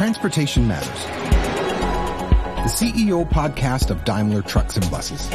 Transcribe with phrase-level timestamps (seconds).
[0.00, 1.04] Transportation Matters,
[2.64, 5.28] the CEO podcast of Daimler Trucks and Buses.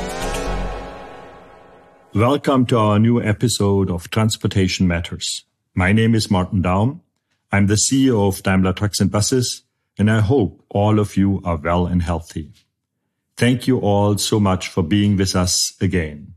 [2.16, 5.46] Welcome to our new episode of Transportation Matters.
[5.75, 7.02] My name is Martin Daum.
[7.52, 9.62] I'm the CEO of Daimler Trucks and Buses,
[10.00, 12.52] and I hope all of you are well and healthy.
[13.38, 16.34] Thank you all so much for being with us again.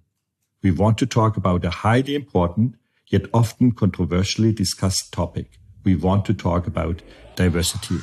[0.63, 2.75] We want to talk about a highly important
[3.07, 5.59] yet often controversially discussed topic.
[5.83, 7.01] We want to talk about
[7.35, 7.97] diversity.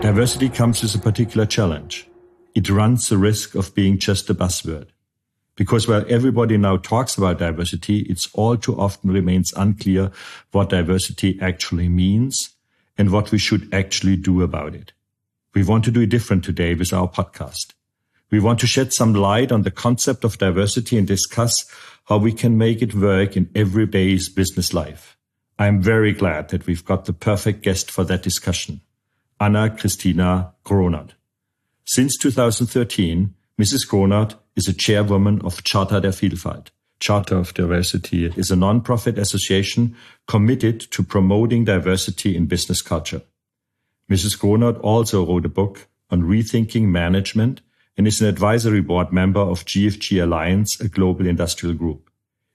[0.00, 2.08] Diversity comes with a particular challenge.
[2.54, 4.88] It runs the risk of being just a buzzword.
[5.56, 10.12] Because while everybody now talks about diversity, it's all too often remains unclear
[10.52, 12.50] what diversity actually means
[12.96, 14.92] and what we should actually do about it.
[15.52, 17.74] We want to do it different today with our podcast.
[18.30, 21.68] We want to shed some light on the concept of diversity and discuss
[22.04, 25.18] how we can make it work in everyday's business life.
[25.58, 28.80] I'm very glad that we've got the perfect guest for that discussion,
[29.40, 31.10] Anna Christina Gronert.
[31.84, 33.88] Since 2013, Mrs.
[33.88, 36.68] Grohnert is a chairwoman of Charta der Vielfalt.
[37.00, 43.22] Charter of Diversity is a non-profit association committed to promoting diversity in business culture.
[44.10, 44.36] Mrs.
[44.38, 47.60] Grohnert also wrote a book on rethinking management
[47.96, 52.10] and is an advisory board member of GFG Alliance, a global industrial group.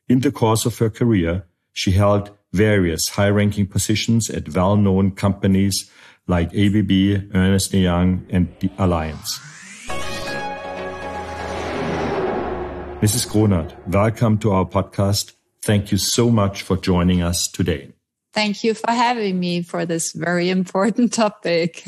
[0.09, 5.89] In the course of her career, she held various high-ranking positions at well-known companies
[6.27, 9.39] like ABB, Ernst & Young, and the Allianz.
[13.01, 13.27] Mrs.
[13.27, 15.33] Grohnert, welcome to our podcast.
[15.61, 17.91] Thank you so much for joining us today.
[18.33, 21.83] Thank you for having me for this very important topic.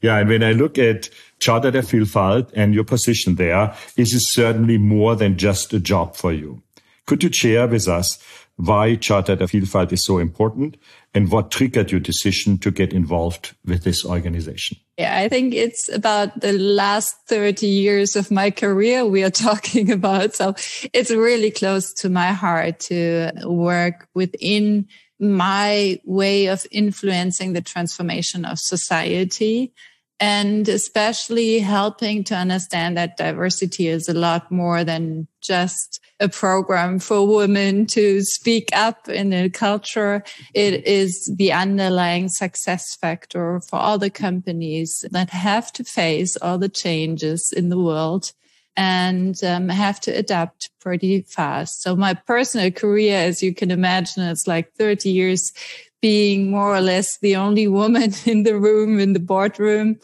[0.00, 4.32] Yeah, and when I look at Charta der Vielfalt and your position there, this is
[4.32, 6.62] certainly more than just a job for you.
[7.06, 8.18] Could you share with us
[8.56, 10.76] why Charta der Vielfalt is so important
[11.12, 14.76] and what triggered your decision to get involved with this organization?
[14.96, 19.90] Yeah, I think it's about the last 30 years of my career we are talking
[19.90, 20.34] about.
[20.34, 20.54] So
[20.92, 24.86] it's really close to my heart to work within
[25.18, 29.72] my way of influencing the transformation of society
[30.20, 36.98] and especially helping to understand that diversity is a lot more than just a program
[36.98, 40.22] for women to speak up in a culture.
[40.54, 46.58] It is the underlying success factor for all the companies that have to face all
[46.58, 48.32] the changes in the world
[48.76, 51.82] and um, have to adapt pretty fast.
[51.82, 55.52] So my personal career, as you can imagine, it's like 30 years
[56.00, 59.98] being more or less the only woman in the room, in the boardroom,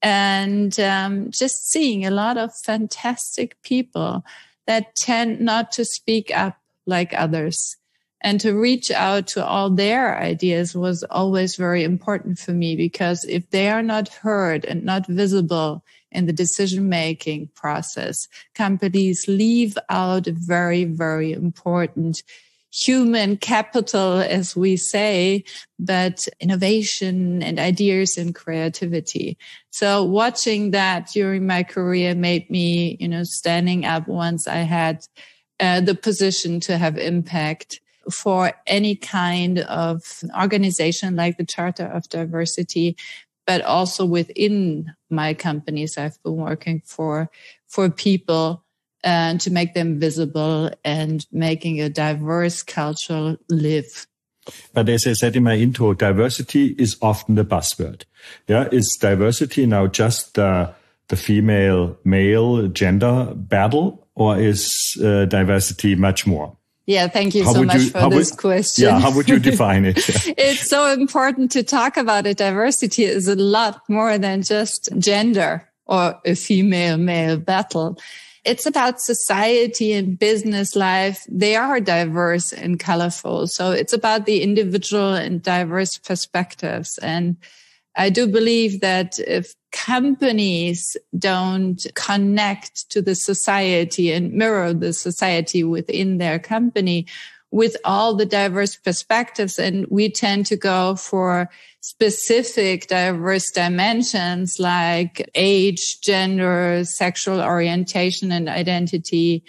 [0.00, 4.24] and um, just seeing a lot of fantastic people
[4.66, 7.76] that tend not to speak up like others.
[8.24, 13.24] And to reach out to all their ideas was always very important for me because
[13.24, 15.82] if they are not heard and not visible
[16.12, 18.28] in the decision making process.
[18.54, 22.22] Companies leave out a very, very important
[22.72, 25.44] human capital, as we say,
[25.78, 29.36] but innovation and ideas and creativity.
[29.70, 35.06] So watching that during my career made me, you know, standing up once I had
[35.60, 42.08] uh, the position to have impact for any kind of organization like the Charter of
[42.08, 42.96] Diversity
[43.46, 47.30] but also within my companies I've been working for,
[47.66, 48.64] for people
[49.04, 54.06] and to make them visible and making a diverse culture live.
[54.72, 58.04] But as I said in my intro, diversity is often the buzzword.
[58.48, 58.68] Yeah.
[58.72, 60.72] Is diversity now just uh,
[61.08, 66.56] the female male gender battle or is uh, diversity much more?
[66.86, 68.86] Yeah, thank you how so much you, for this would, question.
[68.86, 69.98] Yeah, how would you define it?
[70.36, 72.38] it's so important to talk about it.
[72.38, 77.98] Diversity is a lot more than just gender or a female male battle.
[78.44, 81.24] It's about society and business life.
[81.30, 83.46] They are diverse and colorful.
[83.46, 86.98] So it's about the individual and diverse perspectives.
[86.98, 87.36] And
[87.96, 95.62] I do believe that if companies don't connect to the society and mirror the society
[95.62, 97.06] within their company
[97.52, 101.48] with all the diverse perspectives, and we tend to go for
[101.80, 109.44] specific diverse dimensions like age, gender, sexual orientation and identity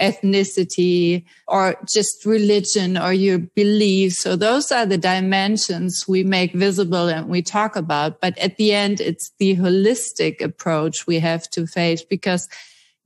[0.00, 4.18] ethnicity or just religion or your beliefs.
[4.18, 8.20] So those are the dimensions we make visible and we talk about.
[8.20, 12.48] But at the end, it's the holistic approach we have to face because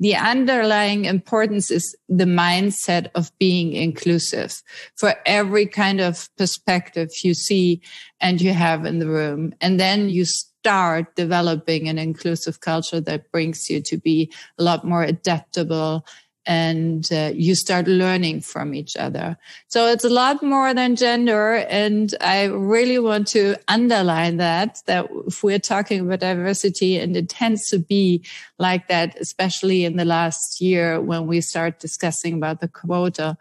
[0.00, 4.62] the underlying importance is the mindset of being inclusive
[4.94, 7.80] for every kind of perspective you see
[8.20, 9.52] and you have in the room.
[9.60, 14.84] And then you start developing an inclusive culture that brings you to be a lot
[14.84, 16.04] more adaptable
[16.48, 19.36] and uh, you start learning from each other.
[19.68, 21.56] So it's a lot more than gender.
[21.68, 27.28] And I really want to underline that, that if we're talking about diversity and it
[27.28, 28.24] tends to be
[28.58, 33.36] like that, especially in the last year when we start discussing about the quota,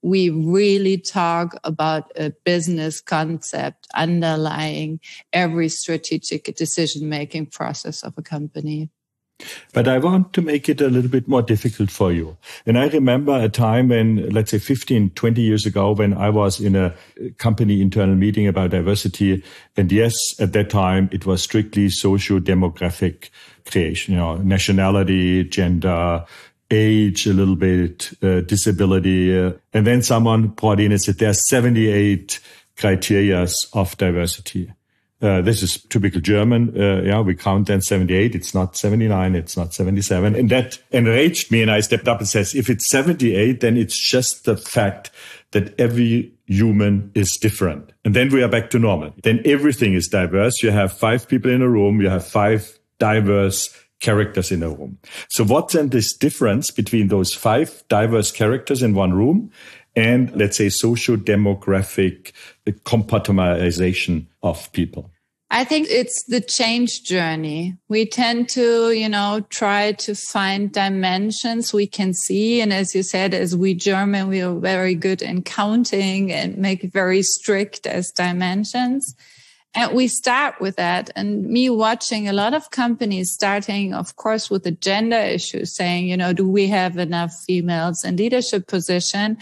[0.00, 5.00] we really talk about a business concept underlying
[5.32, 8.88] every strategic decision making process of a company.
[9.72, 12.36] But I want to make it a little bit more difficult for you.
[12.66, 16.60] And I remember a time when, let's say 15, 20 years ago, when I was
[16.60, 16.94] in a
[17.38, 19.42] company internal meeting about diversity.
[19.76, 23.30] And yes, at that time, it was strictly socio-demographic
[23.70, 26.24] creation, you know, nationality, gender,
[26.70, 29.38] age a little bit, uh, disability.
[29.38, 32.40] Uh, and then someone brought in and said, there are 78
[32.76, 34.72] criteria of diversity.
[35.22, 36.76] Uh, this is typical German.
[36.76, 38.34] Uh, yeah, we count then 78.
[38.34, 39.36] It's not 79.
[39.36, 40.34] It's not 77.
[40.34, 41.62] And that enraged me.
[41.62, 45.12] And I stepped up and says, if it's 78, then it's just the fact
[45.52, 47.92] that every human is different.
[48.04, 49.14] And then we are back to normal.
[49.22, 50.60] Then everything is diverse.
[50.60, 52.00] You have five people in a room.
[52.00, 53.70] You have five diverse
[54.00, 54.98] characters in a room.
[55.28, 59.52] So what's then this difference between those five diverse characters in one room
[59.94, 62.32] and let's say socio-demographic
[62.66, 65.11] compartmentalization of people?
[65.54, 67.76] I think it's the change journey.
[67.86, 72.62] We tend to, you know, try to find dimensions we can see.
[72.62, 76.90] And as you said, as we German, we are very good in counting and make
[76.90, 79.14] very strict as dimensions.
[79.74, 81.10] And we start with that.
[81.16, 86.08] And me watching a lot of companies starting, of course, with the gender issue, saying,
[86.08, 89.36] you know, do we have enough females in leadership position?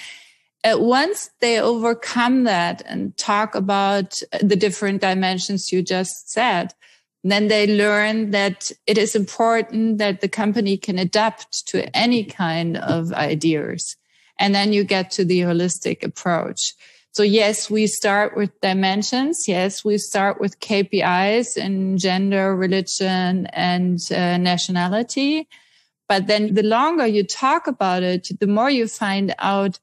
[0.65, 6.75] Once they overcome that and talk about the different dimensions you just said,
[7.23, 12.77] then they learn that it is important that the company can adapt to any kind
[12.79, 13.97] of ideas.
[14.39, 16.73] And then you get to the holistic approach.
[17.13, 19.49] So yes, we start with dimensions.
[19.49, 25.49] Yes, we start with KPIs in gender, religion, and uh, nationality.
[26.09, 29.79] But then the longer you talk about it, the more you find out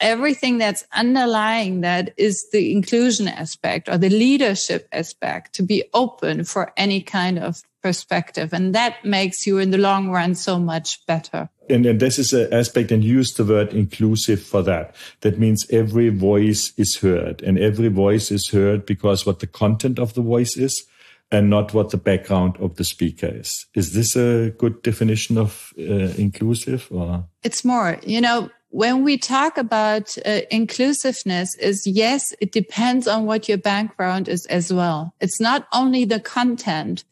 [0.00, 6.44] everything that's underlying that is the inclusion aspect or the leadership aspect to be open
[6.44, 8.52] for any kind of perspective.
[8.52, 11.48] And that makes you in the long run so much better.
[11.70, 14.94] And, and this is an aspect and use the word inclusive for that.
[15.20, 19.98] That means every voice is heard and every voice is heard because what the content
[19.98, 20.86] of the voice is
[21.30, 23.66] and not what the background of the speaker is.
[23.74, 27.26] Is this a good definition of uh, inclusive or?
[27.42, 33.24] It's more, you know, when we talk about uh, inclusiveness is yes, it depends on
[33.24, 35.14] what your background is as well.
[35.20, 37.04] It's not only the content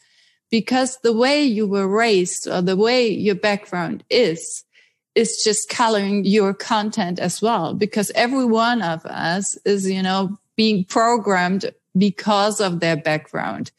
[0.50, 4.64] because the way you were raised or the way your background is,
[5.14, 7.72] is just coloring your content as well.
[7.72, 13.72] Because every one of us is, you know, being programmed because of their background.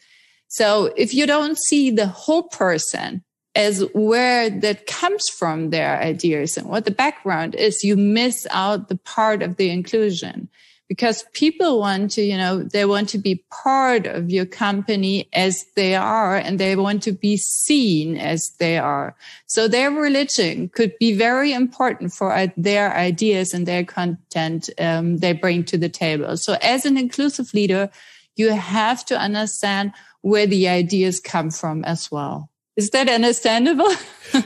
[0.47, 3.23] So if you don't see the whole person,
[3.57, 8.88] as where that comes from their ideas and what the background is, you miss out
[8.88, 10.48] the part of the inclusion
[10.88, 15.66] because people want to, you know, they want to be part of your company as
[15.76, 19.16] they are and they want to be seen as they are.
[19.47, 25.33] So their religion could be very important for their ideas and their content um, they
[25.33, 26.37] bring to the table.
[26.37, 27.90] So as an inclusive leader,
[28.35, 32.52] you have to understand where the ideas come from as well.
[32.78, 33.90] Is that understandable?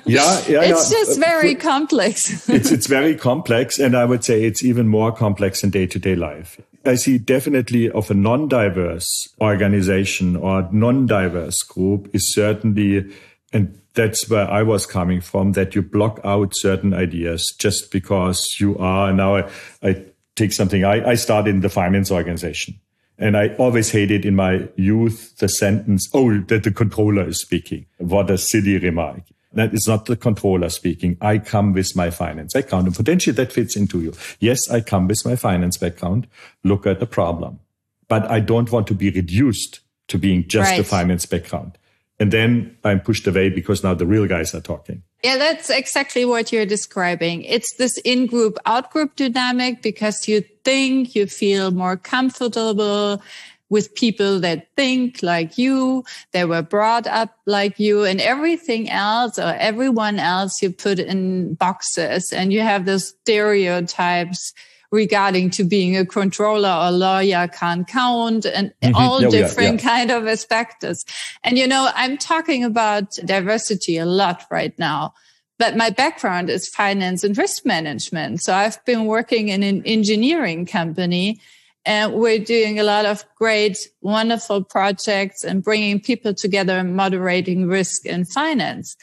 [0.06, 0.62] Yeah, yeah.
[0.64, 2.48] it's just uh, very complex.
[2.48, 6.00] it's it's very complex, and I would say it's even more complex in day to
[6.00, 6.60] day life.
[6.86, 13.14] I see definitely of a non-diverse organization or non-diverse group is certainly,
[13.54, 18.56] and that's where I was coming from, that you block out certain ideas just because
[18.60, 19.12] you are.
[19.12, 19.50] Now I,
[19.84, 20.86] I take something.
[20.86, 22.80] I, I started in the finance organization.
[23.22, 27.86] And I always hated in my youth the sentence, oh, that the controller is speaking.
[28.00, 29.22] What a silly remark.
[29.54, 31.18] That is not the controller speaking.
[31.22, 34.14] I come with my finance background and potentially that fits into you.
[34.40, 36.26] Yes, I come with my finance background.
[36.64, 37.60] Look at the problem,
[38.08, 40.80] but I don't want to be reduced to being just right.
[40.80, 41.78] a finance background.
[42.22, 45.02] And then I'm pushed away because now the real guys are talking.
[45.24, 47.42] Yeah, that's exactly what you're describing.
[47.42, 53.24] It's this in group, out group dynamic because you think you feel more comfortable
[53.72, 59.40] with people that think like you, they were brought up like you and everything else
[59.40, 64.54] or everyone else you put in boxes and you have those stereotypes
[64.92, 68.96] regarding to being a controller or lawyer can't count and mm-hmm.
[68.96, 69.90] all different yeah.
[69.90, 71.06] kind of aspects.
[71.44, 75.14] And you know, I'm talking about diversity a lot right now.
[75.58, 78.42] But my background is finance and risk management.
[78.42, 81.40] So I've been working in an engineering company
[81.86, 87.68] and we're doing a lot of great, wonderful projects and bringing people together and moderating
[87.68, 88.98] risk in finance.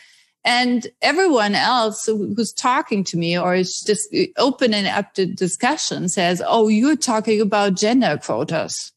[0.49, 6.09] And everyone else who's talking to me or is just open and up to discussion
[6.09, 8.93] says, Oh, you're talking about gender quotas.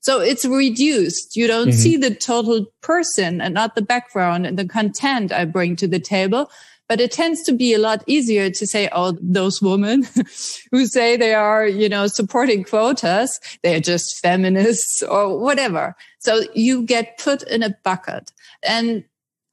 [0.00, 1.34] So it's reduced.
[1.34, 1.78] You don't mm-hmm.
[1.78, 5.98] see the total person and not the background and the content I bring to the
[5.98, 6.50] table.
[6.90, 10.02] But it tends to be a lot easier to say, oh, those women
[10.72, 15.96] who say they are, you know, supporting quotas, they're just feminists or whatever.
[16.18, 18.30] So you get put in a bucket.
[18.62, 19.04] And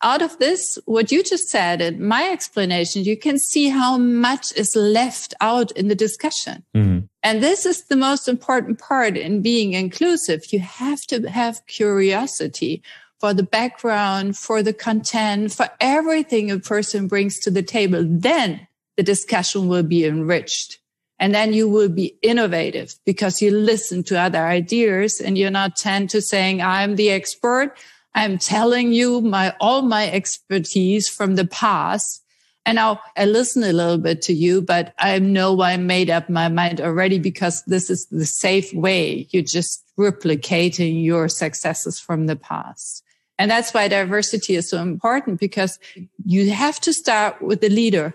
[0.01, 4.53] out of this, what you just said and my explanation, you can see how much
[4.55, 6.63] is left out in the discussion.
[6.75, 7.05] Mm-hmm.
[7.21, 10.53] And this is the most important part in being inclusive.
[10.53, 12.81] You have to have curiosity
[13.19, 18.05] for the background, for the content, for everything a person brings to the table.
[18.07, 20.79] Then the discussion will be enriched.
[21.21, 25.75] And then you will be innovative because you listen to other ideas and you're not
[25.75, 27.75] tend to saying, I'm the expert.
[28.15, 32.23] I'm telling you my, all my expertise from the past.
[32.65, 36.29] And now I listen a little bit to you, but I know I made up
[36.29, 39.27] my mind already because this is the safe way.
[39.31, 43.03] You're just replicating your successes from the past.
[43.37, 45.79] And that's why diversity is so important because
[46.25, 48.13] you have to start with the leader.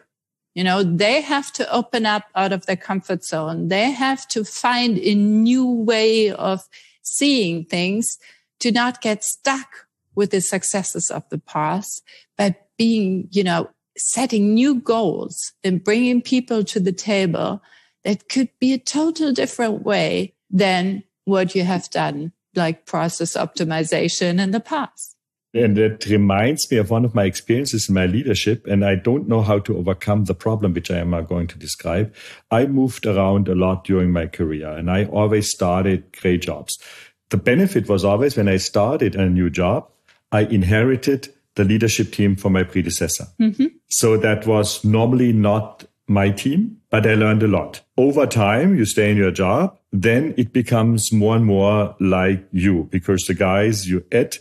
[0.55, 3.69] You know, they have to open up out of their comfort zone.
[3.69, 6.69] They have to find a new way of
[7.03, 8.19] seeing things
[8.61, 9.84] to not get stuck
[10.14, 12.02] with the successes of the past,
[12.37, 17.62] but being, you know, setting new goals and bringing people to the table
[18.02, 24.40] that could be a total different way than what you have done, like process optimization
[24.40, 25.16] in the past.
[25.54, 28.66] And that reminds me of one of my experiences in my leadership.
[28.66, 32.12] And I don't know how to overcome the problem, which I am going to describe.
[32.50, 36.76] I moved around a lot during my career and I always started great jobs.
[37.30, 39.88] The benefit was always when I started a new job,
[40.35, 43.26] I inherited the leadership team from my predecessor.
[43.41, 43.67] Mm-hmm.
[43.87, 47.81] So that was normally not my team, but I learned a lot.
[47.97, 52.88] Over time, you stay in your job, then it becomes more and more like you
[52.91, 54.37] because the guys you add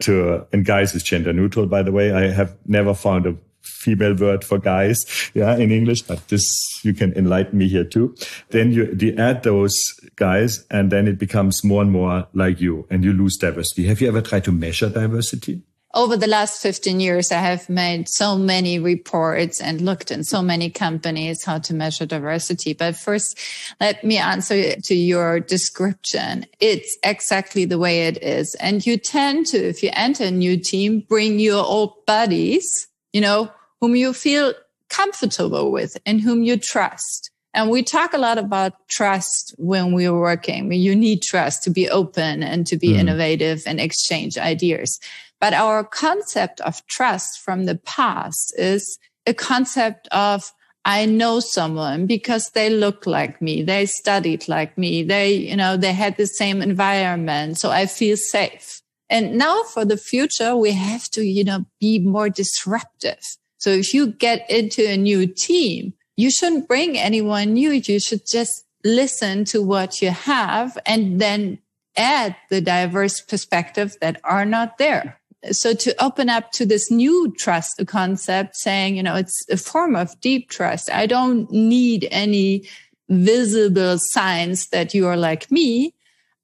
[0.00, 2.12] to, and guys is gender neutral, by the way.
[2.12, 3.36] I have never found a
[3.84, 6.44] female word for guys, yeah, in English, but this,
[6.84, 8.14] you can enlighten me here too.
[8.50, 9.74] Then you, you add those
[10.16, 13.86] guys and then it becomes more and more like you and you lose diversity.
[13.86, 15.62] Have you ever tried to measure diversity?
[15.94, 20.42] over the last 15 years, I have made so many reports and looked in so
[20.42, 22.72] many companies how to measure diversity.
[22.72, 23.38] But first,
[23.80, 26.46] let me answer to your description.
[26.58, 28.54] It's exactly the way it is.
[28.56, 33.20] And you tend to, if you enter a new team, bring your old buddies, you
[33.20, 33.50] know,
[33.84, 34.54] whom you feel
[34.88, 37.30] comfortable with and whom you trust.
[37.52, 40.72] And we talk a lot about trust when we are working.
[40.72, 43.00] You need trust to be open and to be mm.
[43.00, 44.98] innovative and exchange ideas.
[45.38, 50.50] But our concept of trust from the past is a concept of
[50.86, 53.62] I know someone because they look like me.
[53.62, 55.02] They studied like me.
[55.02, 57.58] They, you know, they had the same environment.
[57.58, 58.80] So I feel safe.
[59.10, 63.36] And now for the future, we have to, you know, be more disruptive.
[63.64, 67.70] So if you get into a new team, you shouldn't bring anyone new.
[67.70, 71.60] You should just listen to what you have and then
[71.96, 75.18] add the diverse perspectives that are not there.
[75.50, 79.96] So to open up to this new trust concept saying, you know, it's a form
[79.96, 80.92] of deep trust.
[80.92, 82.68] I don't need any
[83.08, 85.94] visible signs that you are like me.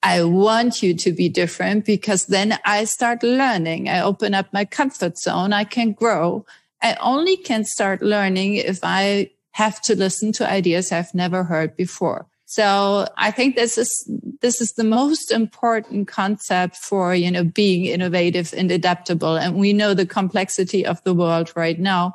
[0.03, 3.91] I want you to be different because then I start learning.
[3.91, 5.53] I open up my comfort zone.
[5.53, 6.47] I can grow
[6.83, 11.77] I only can start learning if I have to listen to ideas I've never heard
[11.77, 12.27] before.
[12.47, 14.11] So I think this is,
[14.41, 19.37] this is the most important concept for, you know, being innovative and adaptable.
[19.37, 22.15] And we know the complexity of the world right now.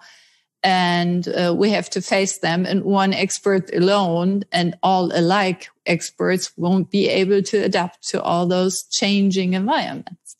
[0.61, 2.65] And uh, we have to face them.
[2.65, 8.45] And one expert alone and all alike experts won't be able to adapt to all
[8.45, 10.34] those changing environments.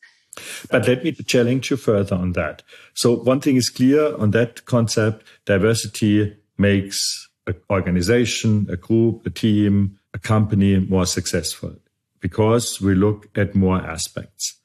[0.69, 2.63] But let me challenge you further on that.
[2.93, 9.29] So one thing is clear on that concept, diversity makes an organization, a group, a
[9.29, 11.75] team, a company more successful.
[12.25, 14.59] because we look at more aspects.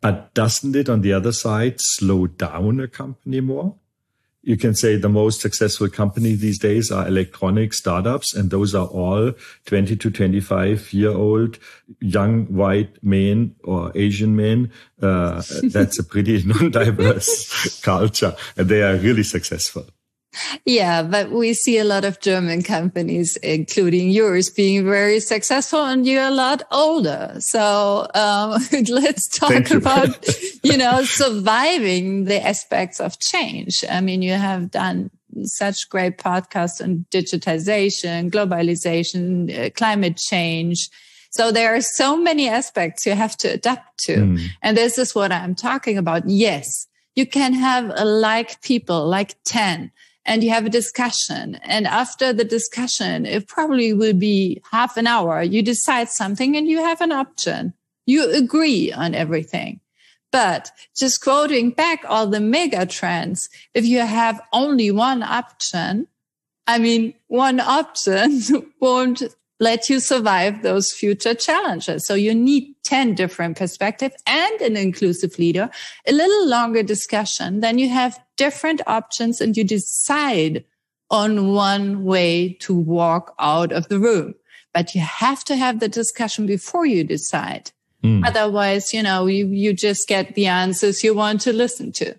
[0.00, 3.76] But doesn't it, on the other side, slow down a company more?
[4.44, 8.86] You can say the most successful company these days are electronic startups, and those are
[8.86, 9.32] all
[9.64, 11.58] 20 to 25 year old
[12.00, 14.70] young white men or Asian men.
[15.00, 19.86] Uh, that's a pretty non-diverse culture, and they are really successful.
[20.64, 26.06] Yeah, but we see a lot of German companies, including yours, being very successful, and
[26.06, 27.36] you're a lot older.
[27.38, 29.76] So um, let's talk you.
[29.76, 30.26] about,
[30.62, 33.84] you know, surviving the aspects of change.
[33.90, 35.10] I mean, you have done
[35.42, 40.88] such great podcasts on digitization, globalization, uh, climate change.
[41.30, 44.16] So there are so many aspects you have to adapt to.
[44.16, 44.40] Mm.
[44.62, 46.28] And this is what I'm talking about.
[46.28, 46.86] Yes,
[47.16, 49.90] you can have like people, like 10
[50.26, 51.56] and you have a discussion.
[51.62, 55.42] And after the discussion, it probably will be half an hour.
[55.42, 57.74] You decide something and you have an option.
[58.06, 59.80] You agree on everything.
[60.32, 66.08] But just quoting back all the mega trends, if you have only one option,
[66.66, 68.40] I mean, one option
[68.80, 69.22] won't
[69.64, 72.06] let you survive those future challenges.
[72.06, 75.70] So you need 10 different perspectives and an inclusive leader,
[76.06, 77.60] a little longer discussion.
[77.60, 80.64] Then you have different options and you decide
[81.10, 84.34] on one way to walk out of the room.
[84.74, 87.70] But you have to have the discussion before you decide.
[88.02, 88.26] Mm.
[88.26, 92.14] Otherwise, you know, you, you just get the answers you want to listen to.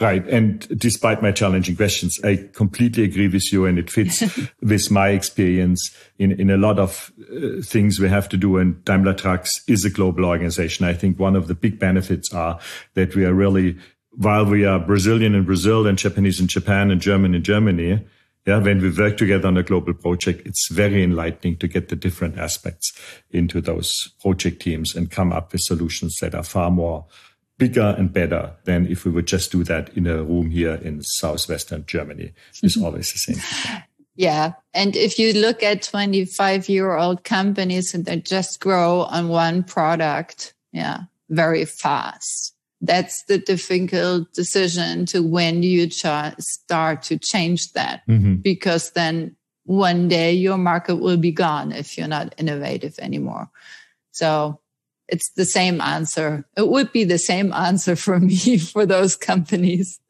[0.00, 0.26] Right.
[0.28, 4.22] And despite my challenging questions, I completely agree with you and it fits
[4.62, 8.56] with my experience in, in a lot of uh, things we have to do.
[8.56, 10.86] And Daimler Trucks is a global organization.
[10.86, 12.58] I think one of the big benefits are
[12.94, 13.76] that we are really,
[14.12, 18.02] while we are Brazilian in Brazil and Japanese in Japan and German in Germany,
[18.46, 21.96] yeah, when we work together on a global project, it's very enlightening to get the
[21.96, 22.90] different aspects
[23.30, 27.04] into those project teams and come up with solutions that are far more
[27.60, 31.02] bigger and better than if we would just do that in a room here in
[31.02, 32.32] southwestern Germany.
[32.62, 32.84] It's mm-hmm.
[32.84, 33.82] always the same.
[34.16, 34.52] Yeah.
[34.74, 39.62] And if you look at 25 year old companies and they just grow on one
[39.62, 42.54] product, yeah, very fast.
[42.82, 48.36] That's the difficult decision to when you ch- start to change that mm-hmm.
[48.36, 53.48] because then one day your market will be gone if you're not innovative anymore.
[54.12, 54.60] So
[55.10, 56.44] it's the same answer.
[56.56, 60.00] It would be the same answer for me for those companies.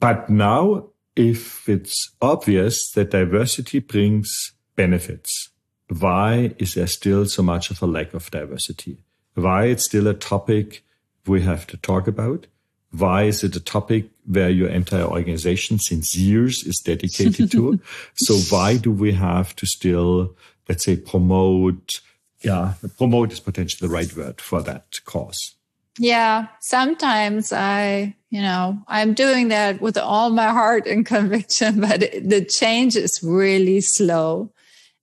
[0.00, 5.50] But now, if it's obvious that diversity brings benefits,
[5.88, 8.98] why is there still so much of a lack of diversity?
[9.34, 10.84] Why it's still a topic
[11.26, 12.46] we have to talk about?
[12.90, 17.80] Why is it a topic where your entire organization since years is dedicated to?
[18.14, 20.36] so why do we have to still,
[20.68, 22.00] let's say, promote
[22.40, 25.54] yeah, promote is potentially the right word for that cause.
[25.98, 32.00] Yeah, sometimes I, you know, I'm doing that with all my heart and conviction, but
[32.00, 34.52] the change is really slow.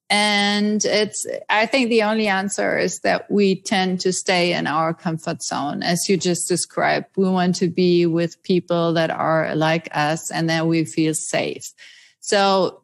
[0.10, 4.94] And it's, I think the only answer is that we tend to stay in our
[4.94, 5.82] comfort zone.
[5.82, 10.48] As you just described, we want to be with people that are like us and
[10.48, 11.74] then we feel safe.
[12.20, 12.82] So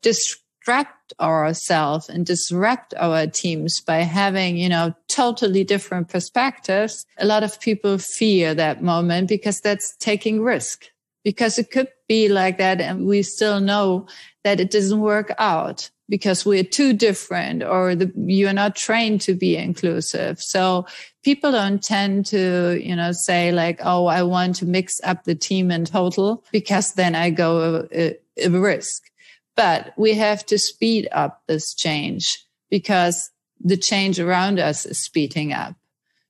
[0.61, 7.05] disrupt ourselves and disrupt our teams by having, you know, totally different perspectives.
[7.17, 10.85] A lot of people fear that moment because that's taking risk
[11.23, 12.81] because it could be like that.
[12.81, 14.07] And we still know
[14.43, 19.33] that it doesn't work out because we're too different or the, you're not trained to
[19.33, 20.39] be inclusive.
[20.41, 20.85] So
[21.23, 25.35] people don't tend to, you know, say like, Oh, I want to mix up the
[25.35, 29.10] team in total because then I go a, a risk.
[29.55, 35.53] But we have to speed up this change because the change around us is speeding
[35.53, 35.75] up.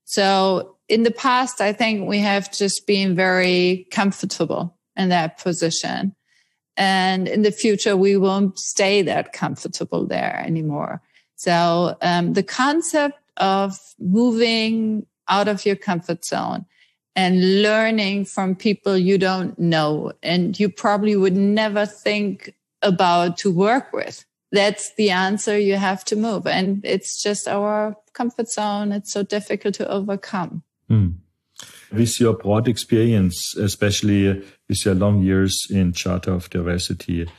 [0.06, 6.16] So in the past, I think we have just been very comfortable in that position.
[6.76, 11.02] And in the future, we won't stay that comfortable there anymore.
[11.36, 16.66] So um, the concept of moving out of your comfort zone
[17.16, 23.52] and learning from people you don't know and you probably would never think about to
[23.52, 24.26] work with.
[24.52, 26.46] That's the answer you have to move.
[26.46, 28.92] And it's just our comfort zone.
[28.92, 30.64] It's so difficult to overcome.
[30.90, 31.16] Mm.
[31.92, 37.30] With your broad experience, especially with your long years in Charter of Diversity,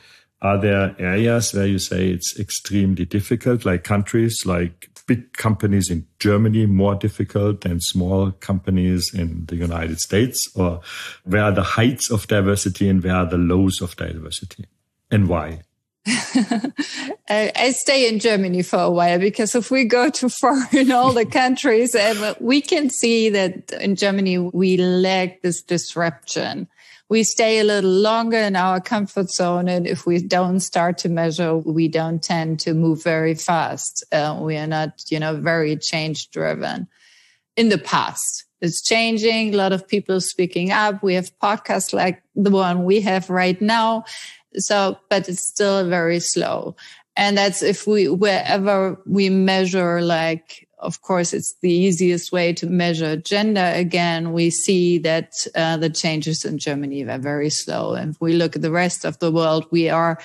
[0.41, 6.05] are there areas where you say it's extremely difficult, like countries like big companies in
[6.19, 10.49] Germany more difficult than small companies in the United States?
[10.55, 10.81] Or
[11.23, 14.65] where are the heights of diversity and where are the lows of diversity?
[15.11, 15.61] And why?
[17.29, 21.13] I stay in Germany for a while because if we go too far in all
[21.13, 26.67] the countries, and we can see that in Germany we lack this disruption.
[27.09, 31.09] We stay a little longer in our comfort zone, and if we don't start to
[31.09, 34.03] measure, we don't tend to move very fast.
[34.11, 36.87] Uh, we are not, you know, very change driven.
[37.55, 39.53] In the past, it's changing.
[39.53, 41.03] A lot of people speaking up.
[41.03, 44.05] We have podcasts like the one we have right now
[44.57, 46.75] so, but it's still very slow.
[47.15, 52.65] And that's if we, wherever we measure, like, of course, it's the easiest way to
[52.65, 53.71] measure gender.
[53.73, 57.93] Again, we see that uh, the changes in Germany are very slow.
[57.93, 60.19] And if we look at the rest of the world, we are,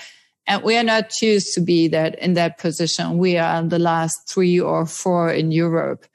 [0.47, 3.17] and we are not used to be that in that position.
[3.19, 6.05] We are the last three or four in Europe.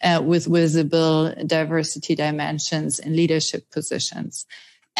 [0.00, 4.46] Uh, with visible diversity dimensions in leadership positions.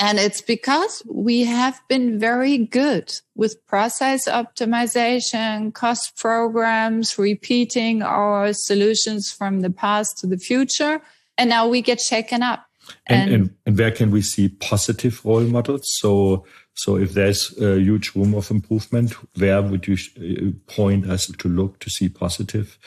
[0.01, 8.53] And it's because we have been very good with process optimization, cost programs, repeating our
[8.53, 11.01] solutions from the past to the future.
[11.37, 12.65] And now we get shaken up.
[13.09, 15.83] And, and, and, and where can we see positive role models?
[15.99, 21.27] So, so if there's a huge room of improvement, where would you uh, point us
[21.27, 22.79] to look to see positive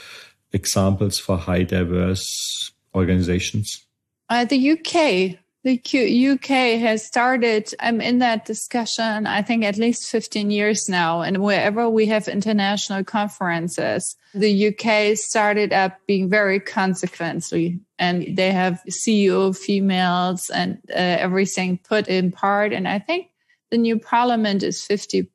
[0.54, 3.86] examples for high diverse organizations?
[4.30, 10.10] Uh, the UK the UK has started, I'm in that discussion, I think at least
[10.10, 11.21] 15 years now.
[11.21, 18.52] And wherever we have international conferences, the UK started up being very consequently and they
[18.52, 22.74] have CEO females and uh, everything put in part.
[22.74, 23.28] And I think
[23.69, 25.28] the new parliament is 50%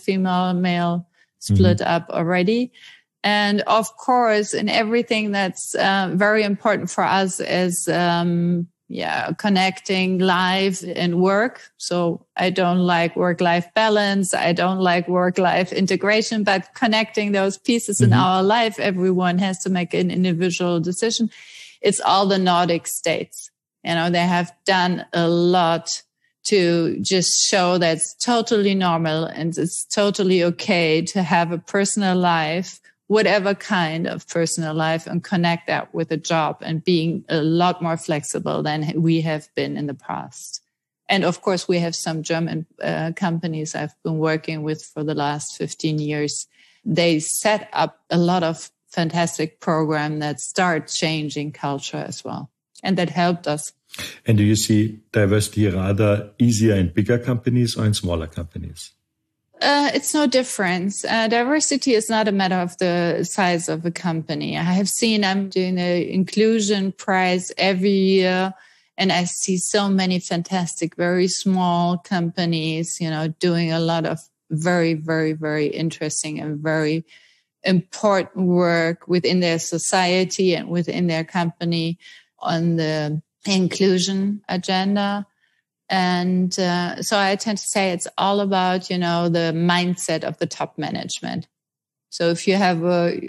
[0.00, 1.08] female male
[1.40, 1.90] split mm-hmm.
[1.90, 2.70] up already.
[3.24, 10.18] And of course, in everything that's uh, very important for us as um, yeah, connecting
[10.18, 11.70] life and work.
[11.76, 14.32] So I don't like work life balance.
[14.32, 18.12] I don't like work life integration, but connecting those pieces mm-hmm.
[18.12, 21.30] in our life, everyone has to make an individual decision.
[21.82, 23.50] It's all the Nordic states.
[23.84, 26.02] You know, they have done a lot
[26.44, 32.16] to just show that it's totally normal and it's totally okay to have a personal
[32.16, 37.42] life whatever kind of personal life and connect that with a job and being a
[37.42, 40.62] lot more flexible than we have been in the past.
[41.08, 45.14] And of course, we have some German uh, companies I've been working with for the
[45.14, 46.46] last 15 years.
[46.84, 52.50] They set up a lot of fantastic program that start changing culture as well.
[52.82, 53.72] And that helped us.
[54.26, 58.92] And do you see diversity rather easier in bigger companies or in smaller companies?
[59.60, 61.04] Uh, it's no difference.
[61.04, 64.56] Uh, diversity is not a matter of the size of a company.
[64.56, 68.54] I have seen I'm doing the inclusion prize every year
[68.96, 74.18] and I see so many fantastic, very small companies, you know, doing a lot of
[74.50, 77.04] very, very, very interesting and very
[77.62, 81.98] important work within their society and within their company
[82.38, 85.26] on the inclusion agenda.
[85.88, 90.38] And uh, so I tend to say it's all about, you know, the mindset of
[90.38, 91.48] the top management.
[92.10, 93.20] So if you have a,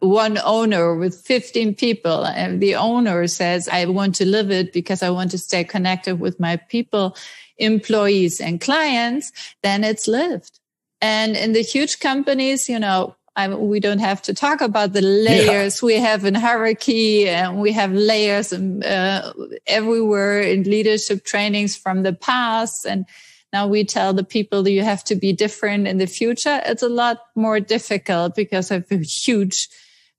[0.00, 5.02] one owner with 15 people and the owner says, I want to live it because
[5.02, 7.16] I want to stay connected with my people,
[7.58, 10.60] employees and clients, then it's lived.
[11.00, 15.00] And in the huge companies, you know, I we don't have to talk about the
[15.00, 15.86] layers yeah.
[15.86, 19.32] we have in hierarchy and we have layers uh,
[19.66, 22.84] everywhere in leadership trainings from the past.
[22.84, 23.06] And
[23.52, 26.60] now we tell the people that you have to be different in the future.
[26.66, 29.68] It's a lot more difficult because of a huge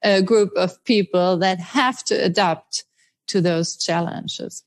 [0.03, 2.83] uh, group of people that have to adapt
[3.27, 4.63] to those challenges.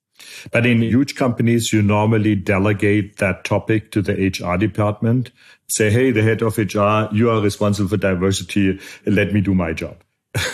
[0.52, 5.30] But in huge companies, you normally delegate that topic to the HR department
[5.68, 8.80] say, hey, the head of HR, you are responsible for diversity.
[9.04, 9.96] Let me do my job.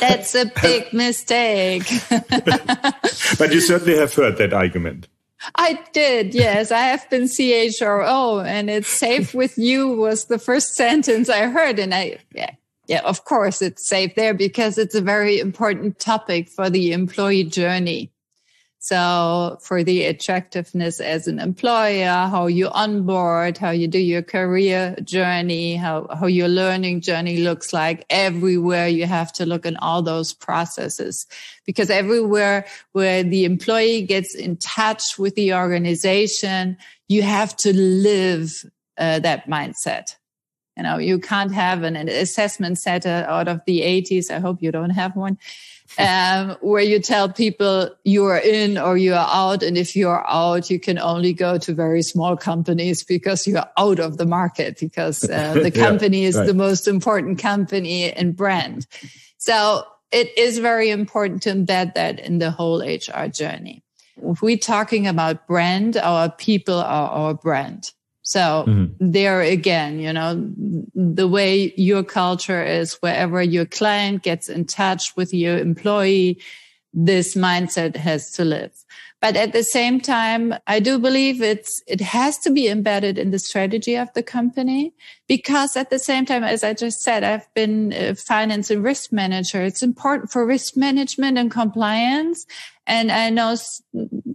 [0.00, 1.84] That's a big mistake.
[2.10, 5.08] but you certainly have heard that argument.
[5.56, 6.70] I did, yes.
[6.70, 11.78] I have been CHRO and it's safe with you was the first sentence I heard.
[11.78, 12.50] And I, yeah,
[12.86, 17.44] yeah, of course it's safe there because it's a very important topic for the employee
[17.44, 18.12] journey.
[18.84, 24.96] So for the attractiveness as an employer, how you onboard, how you do your career
[25.04, 30.02] journey, how, how your learning journey looks like everywhere you have to look in all
[30.02, 31.28] those processes
[31.64, 38.68] because everywhere where the employee gets in touch with the organization, you have to live
[38.98, 40.16] uh, that mindset.
[40.76, 44.30] You know, you can't have an, an assessment center out of the 80s.
[44.30, 45.38] I hope you don't have one.
[45.98, 49.62] Um, where you tell people you are in or you are out.
[49.62, 53.98] And if you're out, you can only go to very small companies because you're out
[53.98, 56.46] of the market because uh, the company yeah, is right.
[56.46, 58.86] the most important company and brand.
[59.36, 63.82] So it is very important to embed that in the whole HR journey.
[64.16, 67.92] If we're talking about brand, our people are our brand.
[68.22, 68.92] So mm-hmm.
[69.00, 70.50] there again, you know,
[70.94, 76.38] the way your culture is wherever your client gets in touch with your employee,
[76.94, 78.72] this mindset has to live.
[79.22, 83.30] But at the same time, I do believe it's, it has to be embedded in
[83.30, 84.92] the strategy of the company
[85.28, 89.12] because at the same time, as I just said, I've been a finance and risk
[89.12, 89.62] manager.
[89.62, 92.46] It's important for risk management and compliance.
[92.86, 93.56] And I know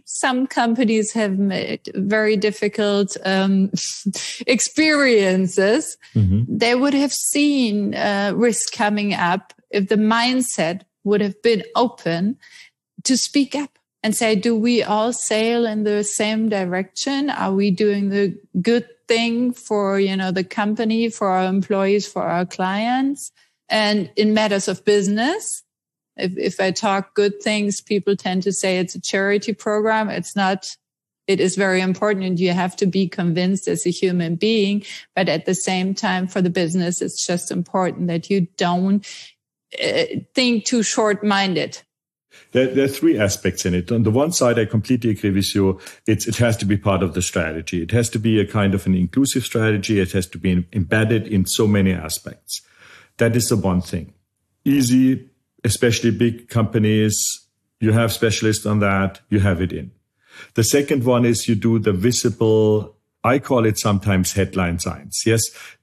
[0.05, 3.71] some companies have made very difficult um,
[4.47, 5.97] experiences.
[6.15, 6.57] Mm-hmm.
[6.57, 12.37] They would have seen uh, risk coming up if the mindset would have been open
[13.03, 17.29] to speak up and say, do we all sail in the same direction?
[17.29, 22.23] Are we doing the good thing for, you know, the company, for our employees, for
[22.23, 23.31] our clients?
[23.69, 25.63] And in matters of business,
[26.17, 30.09] if, if I talk good things, people tend to say it's a charity program.
[30.09, 30.75] It's not,
[31.27, 34.83] it is very important and you have to be convinced as a human being.
[35.15, 39.05] But at the same time, for the business, it's just important that you don't
[39.83, 40.03] uh,
[40.33, 41.81] think too short minded
[42.51, 43.91] there, there, are three aspects in it.
[43.91, 45.79] On the one side, I completely agree with you.
[46.05, 47.81] It's, it has to be part of the strategy.
[47.81, 49.99] It has to be a kind of an inclusive strategy.
[49.99, 52.61] It has to be embedded in so many aspects.
[53.17, 54.13] That is the one thing.
[54.63, 55.29] Easy,
[55.67, 57.13] especially big companies,
[57.81, 59.91] you have specialists on that, you have it in.
[60.53, 65.23] The second one is you do the visible, I call it sometimes headline science.
[65.25, 65.41] Yes,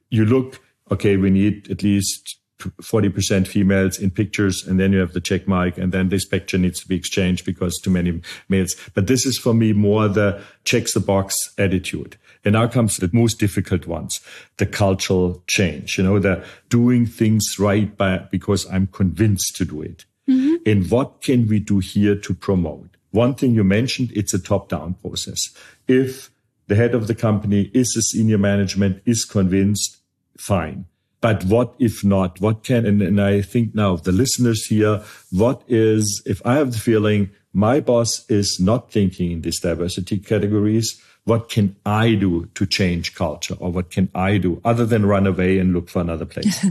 [0.08, 5.12] you look, okay, we need at least 40% females in pictures and then you have
[5.12, 8.74] the check mark and then this picture needs to be exchanged because too many males.
[8.94, 12.16] But this is for me more the checks the box attitude.
[12.44, 14.20] And now comes the most difficult ones,
[14.59, 19.83] the cultural change, you know, the doing things right by, because I'm convinced to do
[19.83, 20.04] it.
[20.28, 20.54] Mm-hmm.
[20.66, 22.96] And what can we do here to promote?
[23.11, 25.40] One thing you mentioned, it's a top down process.
[25.88, 26.30] If
[26.66, 29.98] the head of the company is the senior management is convinced,
[30.37, 30.87] fine
[31.24, 32.38] but what if not?
[32.42, 36.72] What can, and, and I think now the listeners here, what is, if I have
[36.72, 42.46] the feeling my boss is not thinking in these diversity categories, what can I do
[42.54, 46.00] to change culture or what can I do other than run away and look for
[46.00, 46.64] another place?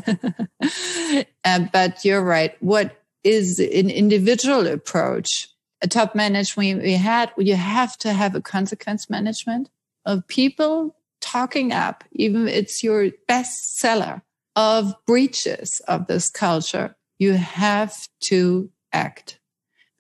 [1.46, 2.56] uh, but you're right.
[2.62, 5.50] What is an individual approach?
[5.82, 9.70] A top management we had, you have to have a consequence management
[10.06, 14.22] of people talking up, even it's your best seller
[14.56, 19.40] of breaches of this culture, you have to act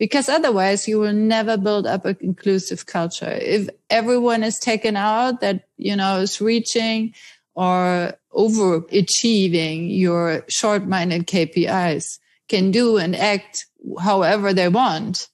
[0.03, 3.39] because otherwise you will never build up an inclusive culture.
[3.41, 7.13] If everyone is taken out that, you know, is reaching
[7.55, 13.65] or overachieving your short-minded KPIs can do and act
[14.01, 15.29] however they want,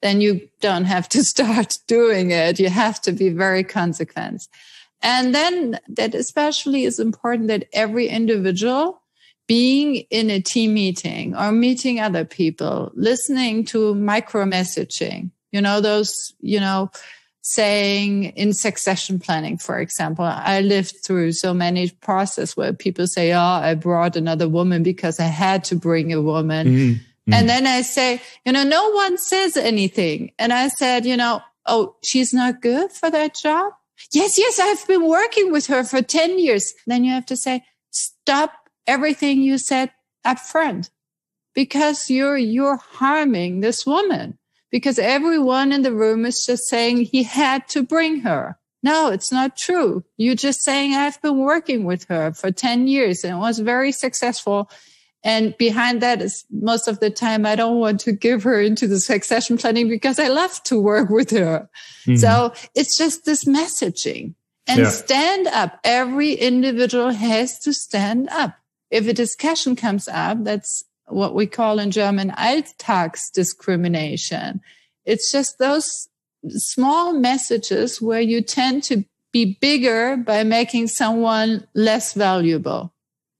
[0.00, 2.60] then you don't have to start doing it.
[2.60, 4.46] You have to be very consequent.
[5.02, 9.02] And then that especially is important that every individual
[9.46, 15.80] being in a team meeting or meeting other people, listening to micro messaging, you know,
[15.80, 16.90] those, you know,
[17.42, 23.32] saying in succession planning, for example, I lived through so many process where people say,
[23.32, 26.66] Oh, I brought another woman because I had to bring a woman.
[26.66, 26.92] Mm-hmm.
[26.92, 27.34] Mm-hmm.
[27.34, 30.32] And then I say, you know, no one says anything.
[30.38, 33.72] And I said, you know, Oh, she's not good for that job.
[34.12, 36.74] Yes, yes, I've been working with her for 10 years.
[36.86, 39.90] Then you have to say, stop everything you said
[40.24, 40.90] up front
[41.54, 44.38] because you're, you're harming this woman
[44.70, 48.58] because everyone in the room is just saying he had to bring her.
[48.82, 50.04] No, it's not true.
[50.16, 53.92] You're just saying I've been working with her for 10 years and it was very
[53.92, 54.68] successful.
[55.22, 58.86] And behind that is most of the time, I don't want to give her into
[58.86, 61.70] the succession planning because I love to work with her.
[62.06, 62.16] Mm-hmm.
[62.16, 64.34] So it's just this messaging
[64.66, 64.90] and yeah.
[64.90, 65.80] stand up.
[65.82, 68.54] Every individual has to stand up.
[68.94, 74.60] If a discussion comes up, that's what we call in German Alltags discrimination.
[75.04, 76.08] It's just those
[76.46, 82.94] small messages where you tend to be bigger by making someone less valuable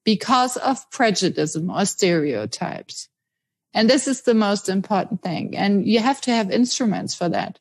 [0.04, 3.08] because of prejudice or stereotypes.
[3.72, 5.56] And this is the most important thing.
[5.56, 7.60] And you have to have instruments for that.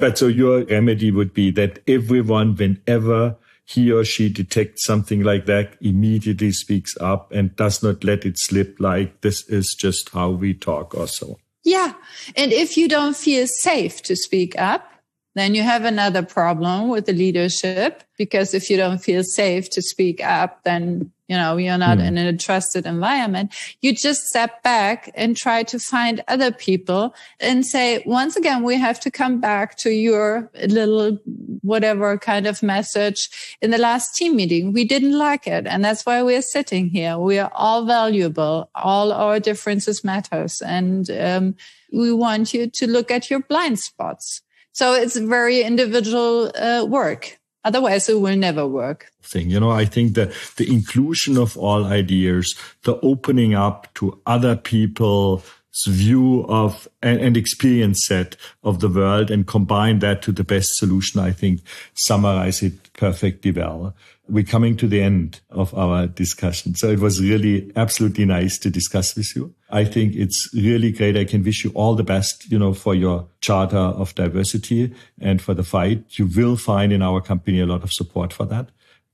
[0.00, 3.36] But so your remedy would be that everyone, whenever
[3.66, 8.38] he or she detects something like that, immediately speaks up and does not let it
[8.38, 11.38] slip like this is just how we talk or so.
[11.64, 11.94] Yeah.
[12.36, 14.88] And if you don't feel safe to speak up,
[15.34, 19.82] then you have another problem with the leadership because if you don't feel safe to
[19.82, 22.06] speak up, then you know you're not mm.
[22.06, 23.54] in a trusted environment.
[23.80, 28.76] You just step back and try to find other people and say, once again, we
[28.76, 31.18] have to come back to your little
[31.62, 34.72] whatever kind of message in the last team meeting.
[34.72, 35.66] We didn't like it.
[35.66, 37.18] And that's why we're sitting here.
[37.18, 38.70] We are all valuable.
[38.74, 40.60] All our differences matters.
[40.60, 41.56] And um,
[41.92, 44.42] we want you to look at your blind spots
[44.76, 47.38] so it's very individual uh, work.
[47.66, 49.10] Otherwise, it will never work.
[49.24, 54.20] Thing, you know, I think that the inclusion of all ideas, the opening up to
[54.24, 55.42] other people's
[55.88, 60.76] view of and, and experience set of the world and combine that to the best
[60.76, 61.60] solution, I think
[61.94, 63.96] summarize it perfectly well
[64.28, 66.74] we're coming to the end of our discussion.
[66.74, 69.54] So it was really absolutely nice to discuss with you.
[69.70, 71.16] I think it's really great.
[71.16, 75.40] I can wish you all the best, you know, for your charter of diversity and
[75.40, 76.18] for the fight.
[76.18, 78.70] You will find in our company a lot of support for that.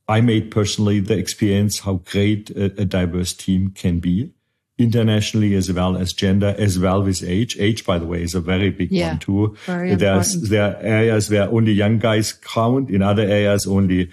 [0.09, 4.33] I made personally the experience how great a, a diverse team can be
[4.79, 7.57] internationally as well as gender, as well as age.
[7.59, 9.57] Age, by the way, is a very big yeah, one too.
[9.67, 12.91] There's, there are areas where only young guys count.
[12.91, 14.11] In other areas, only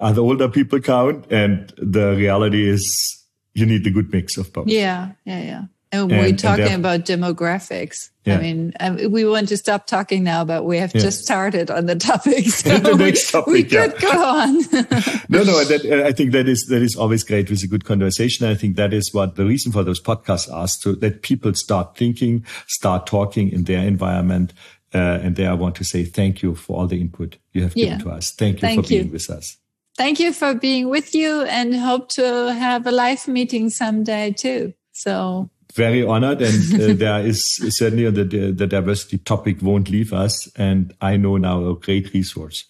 [0.00, 1.26] other older people count.
[1.30, 4.68] And the reality is you need the good mix of both.
[4.68, 5.12] Yeah.
[5.24, 5.42] Yeah.
[5.42, 5.62] Yeah.
[5.92, 8.08] And, and we're talking and about demographics.
[8.24, 8.38] Yeah.
[8.38, 11.02] I mean, um, we want to stop talking now, but we have yeah.
[11.02, 12.46] just started on the topic.
[12.52, 14.54] So the next topic, we, we could go on.
[15.28, 17.84] no, no, that, uh, I think that is that is always great with a good
[17.84, 18.46] conversation.
[18.46, 21.96] I think that is what the reason for those podcasts are, to let people start
[21.96, 24.54] thinking, start talking in their environment.
[24.94, 27.74] Uh, and there, I want to say thank you for all the input you have
[27.74, 28.04] given yeah.
[28.04, 28.30] to us.
[28.30, 29.00] Thank you thank for you.
[29.00, 29.58] being with us.
[29.96, 34.72] Thank you for being with you, and hope to have a live meeting someday too.
[34.92, 37.44] So very honored, and uh, there is
[37.76, 40.48] certainly the, the diversity topic won't leave us.
[40.56, 42.64] And I know now a great resource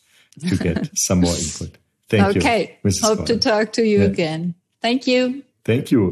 [0.49, 1.79] to get some more input.
[2.09, 2.79] Thank okay.
[2.85, 2.91] you.
[2.91, 2.99] Okay.
[3.03, 4.07] Hope to talk to you yeah.
[4.07, 4.55] again.
[4.81, 5.43] Thank you.
[5.65, 6.11] Thank you.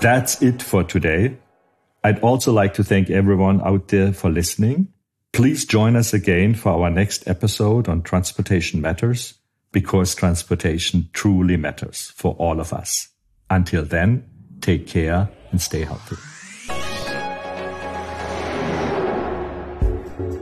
[0.00, 1.36] That's it for today.
[2.02, 4.88] I'd also like to thank everyone out there for listening.
[5.32, 9.34] Please join us again for our next episode on Transportation Matters
[9.72, 13.08] because transportation truly matters for all of us.
[13.48, 14.24] Until then,
[14.60, 16.16] take care and stay healthy.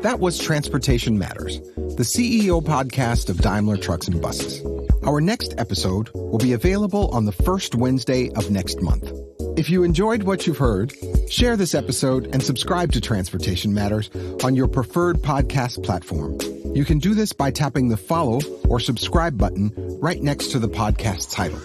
[0.09, 4.65] That was Transportation Matters, the CEO podcast of Daimler Trucks and Buses.
[5.05, 9.13] Our next episode will be available on the first Wednesday of next month.
[9.59, 10.95] If you enjoyed what you've heard,
[11.29, 14.09] share this episode and subscribe to Transportation Matters
[14.43, 16.39] on your preferred podcast platform.
[16.75, 20.71] You can do this by tapping the follow or subscribe button right next to the
[20.71, 21.61] podcast title.